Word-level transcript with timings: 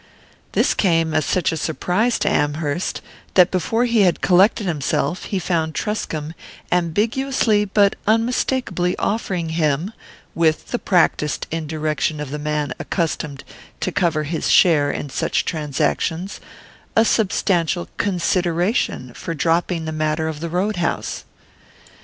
This 0.53 0.73
came 0.73 1.13
as 1.13 1.27
such 1.27 1.51
a 1.51 1.57
surprise 1.57 2.17
to 2.17 2.27
Amherst 2.27 3.01
that 3.35 3.51
before 3.51 3.85
he 3.85 4.01
had 4.01 4.19
collected 4.19 4.65
himself 4.65 5.25
he 5.25 5.37
found 5.37 5.75
Truscomb 5.75 6.33
ambiguously 6.71 7.65
but 7.65 7.95
unmistakably 8.07 8.97
offering 8.97 9.49
him 9.49 9.93
with 10.33 10.69
the 10.69 10.79
practised 10.79 11.45
indirection 11.51 12.19
of 12.19 12.31
the 12.31 12.39
man 12.39 12.73
accustomed 12.79 13.43
to 13.81 13.91
cover 13.91 14.23
his 14.23 14.49
share 14.49 14.89
in 14.89 15.11
such 15.11 15.45
transactions 15.45 16.39
a 16.95 17.05
substantial 17.05 17.87
"consideration" 17.97 19.13
for 19.13 19.35
dropping 19.35 19.85
the 19.85 19.91
matter 19.91 20.27
of 20.27 20.39
the 20.39 20.49
road 20.49 20.77
house. 20.77 21.25